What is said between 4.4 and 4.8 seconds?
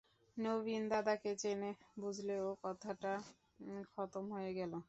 গেল।